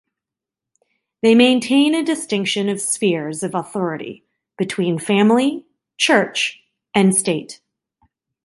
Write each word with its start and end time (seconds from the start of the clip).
They 1.21 1.35
maintain 1.35 1.93
a 1.93 2.03
distinction 2.03 2.69
of 2.69 2.81
spheres 2.81 3.43
of 3.43 3.53
authority 3.53 4.25
between 4.57 4.97
family, 4.97 5.67
church, 5.95 6.59
and 6.95 7.15
state. 7.15 7.61